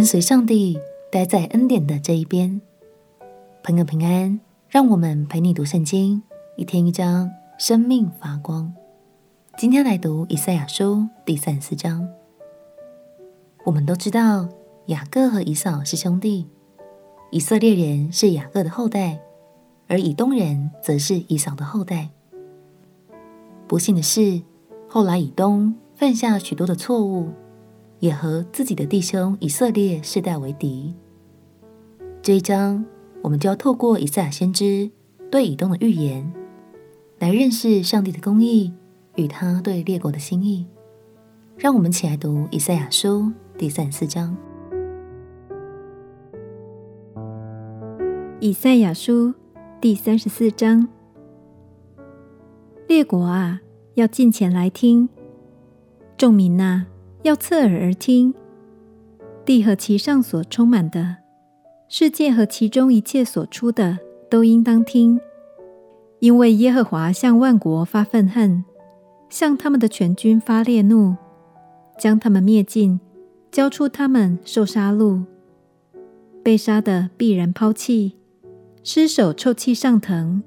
[0.00, 0.80] 跟随上帝，
[1.12, 2.58] 待在恩典的这一边。
[3.62, 6.22] 朋友平安，让我们陪你读圣经，
[6.56, 8.72] 一天一章，生命发光。
[9.58, 12.08] 今天来读以赛亚书第三十四章。
[13.66, 14.48] 我们都知道，
[14.86, 16.46] 雅各和以扫是兄弟，
[17.30, 19.20] 以色列人是雅各的后代，
[19.86, 22.08] 而以东人则是以扫的后代。
[23.68, 24.40] 不幸的是，
[24.88, 27.28] 后来以东犯下许多的错误，
[28.00, 30.94] 也和自己的弟兄以色列世代为敌。
[32.22, 32.84] 这一章，
[33.22, 34.90] 我们就要透过以赛亚先知
[35.30, 36.30] 对以东的预言，
[37.18, 38.72] 来认识上帝的公义
[39.16, 40.66] 与他对列国的心意。
[41.56, 44.34] 让我们起来读以赛亚书第三十四章。
[48.40, 49.34] 以赛亚书
[49.78, 50.88] 第三十四章。
[52.88, 53.60] 列国啊，
[53.94, 55.06] 要近前来听；
[56.16, 56.86] 众民哪，
[57.22, 58.34] 要侧耳而听。
[59.44, 61.16] 地和其上所充满的，
[61.88, 63.98] 世界和其中一切所出的，
[64.30, 65.20] 都应当听。
[66.20, 68.64] 因为耶和华向万国发愤恨，
[69.28, 71.16] 向他们的全军发烈怒，
[71.98, 73.00] 将他们灭尽，
[73.50, 75.24] 交出他们受杀戮。
[76.42, 78.16] 被杀的必然抛弃，
[78.84, 80.42] 尸首臭气上腾。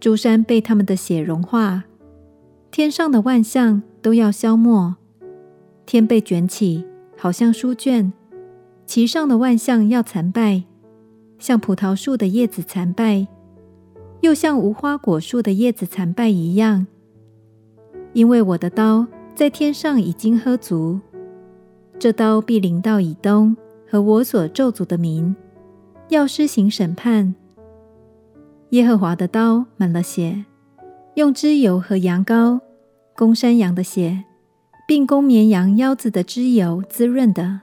[0.00, 1.84] 诸山被他们的血融化，
[2.70, 4.96] 天上的万象都要消没。
[5.84, 6.84] 天被卷起，
[7.16, 8.12] 好像书卷，
[8.86, 10.64] 其上的万象要残败，
[11.38, 13.26] 像葡萄树的叶子残败，
[14.20, 16.86] 又像无花果树的叶子残败一样。
[18.12, 21.00] 因为我的刀在天上已经喝足，
[21.98, 23.56] 这刀必临到以东
[23.90, 25.34] 和我所咒诅的民，
[26.08, 27.34] 要施行审判。
[28.70, 30.44] 耶和华的刀满了血，
[31.14, 32.60] 用脂油和羊羔、
[33.16, 34.24] 公山羊的血，
[34.92, 37.62] 并公绵羊腰子的脂油滋润的。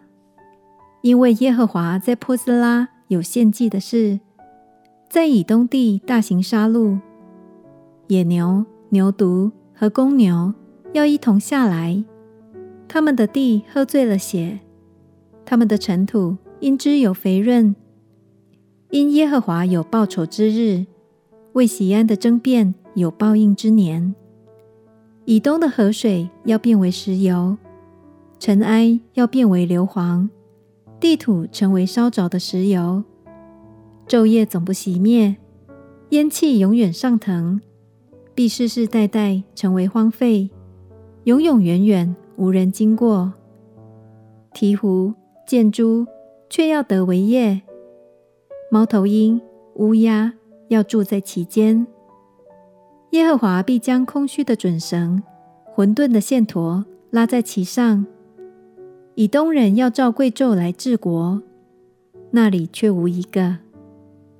[1.03, 4.19] 因为耶和华在波斯拉有献祭的事，
[5.07, 6.97] 在以东地大行杀戮，
[8.07, 10.51] 野牛、牛犊和公牛
[10.93, 12.03] 要一同下来，
[12.87, 14.61] 他们的地喝醉了血，
[15.45, 17.75] 他们的尘土因脂油肥润，
[18.89, 20.87] 因耶和华有报仇之日。
[21.53, 24.15] 为喜安的争辩有报应之年，
[25.29, 27.55] 以东的河水要变为石油，
[28.39, 30.27] 尘埃要变为硫磺，
[30.99, 33.03] 地土成为烧着的石油，
[34.07, 35.37] 昼夜总不熄灭，
[36.09, 37.61] 烟气永远上腾，
[38.33, 40.49] 必世世代代成为荒废，
[41.25, 43.31] 永永远远无人经过。
[44.55, 45.13] 鹈鹕、
[45.45, 46.07] 箭猪
[46.49, 47.61] 却要得为业，
[48.71, 49.39] 猫头鹰、
[49.75, 50.33] 乌鸦。
[50.69, 51.85] 要住在其间，
[53.11, 55.23] 耶和华必将空虚的准绳、
[55.73, 58.05] 混沌的线砣拉在其上。
[59.15, 61.41] 以东人要照贵胄来治国，
[62.31, 63.57] 那里却无一个，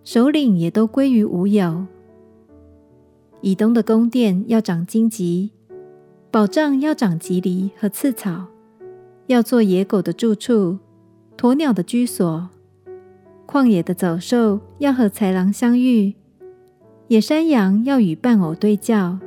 [0.04, 1.88] 首领也都归于无有。
[3.42, 5.52] 以东的宫殿要长荆棘，
[6.30, 8.46] 保障要长棘藜和刺草，
[9.28, 10.78] 要做野狗的住处，
[11.36, 12.50] 鸵鸟的居所。
[13.48, 16.14] 旷野的走兽要和豺狼相遇。
[17.10, 19.18] 野山羊要与伴偶对叫，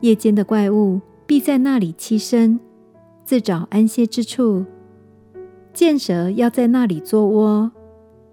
[0.00, 2.60] 夜间的怪物必在那里栖身，
[3.24, 4.64] 自找安歇之处。
[5.74, 7.72] 箭蛇要在那里作窝，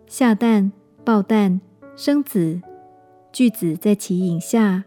[0.05, 0.71] 下蛋、
[1.03, 1.59] 抱蛋、
[1.95, 2.61] 生子，
[3.33, 4.83] 巨子在其影下。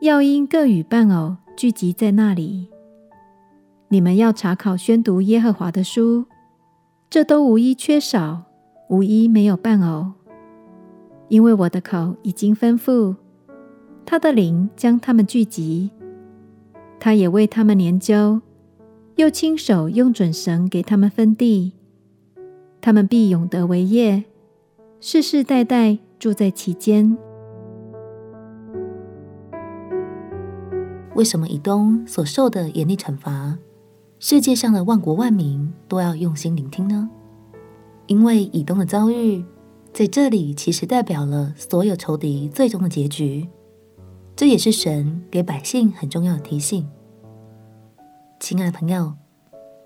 [0.00, 2.68] 要因各与伴偶聚集在那里。
[3.90, 6.24] 你们要查考宣读耶和华的书，
[7.08, 8.42] 这都无一缺少，
[8.88, 10.14] 无一没有伴偶。
[11.30, 13.14] 因为我的口已经吩咐，
[14.04, 15.90] 他的灵将他们聚集，
[16.98, 18.40] 他也为他们研究，
[19.14, 21.74] 又亲手用准绳给他们分地，
[22.80, 24.24] 他们必永得为业，
[24.98, 27.16] 世世代代住在其间。
[31.14, 33.56] 为什么以东所受的严厉惩罚，
[34.18, 37.08] 世界上的万国万民都要用心聆听呢？
[38.08, 39.44] 因为以东的遭遇。
[39.92, 43.48] 在这里，其实代表了所有仇敌最终的结局。
[44.36, 46.88] 这也是神给百姓很重要的提醒。
[48.38, 49.14] 亲爱的朋友，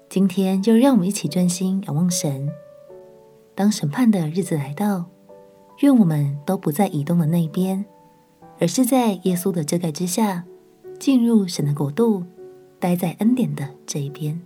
[0.09, 2.49] 今天就让我们一起专心仰望神。
[3.55, 5.07] 当审判的日子来到，
[5.81, 7.85] 愿我们都不在移动的那一边，
[8.61, 10.45] 而是在耶稣的遮盖之下，
[11.01, 12.23] 进入神的国度，
[12.79, 14.41] 待在恩典的这一边。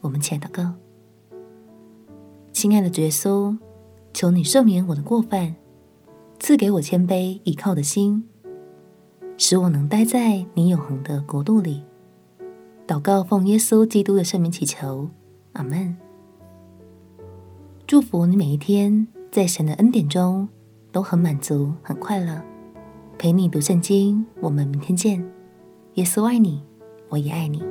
[0.00, 0.72] 我们起来祷告，
[2.52, 3.58] 亲爱的主耶稣。
[4.18, 5.54] 求你赦免我的过犯，
[6.40, 8.24] 赐给我谦卑倚靠的心，
[9.36, 11.84] 使我能待在你永恒的国度里。
[12.84, 15.08] 祷告奉耶稣基督的圣名祈求，
[15.52, 15.96] 阿门。
[17.86, 20.48] 祝福你每一天在神的恩典中
[20.90, 22.42] 都很满足、很快乐。
[23.18, 25.24] 陪你读圣经，我们明天见。
[25.94, 26.60] 耶稣爱你，
[27.08, 27.62] 我也爱你。